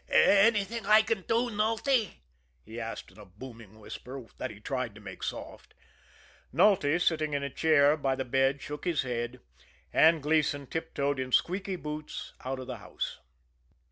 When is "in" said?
3.11-3.19, 7.35-7.43, 11.19-11.31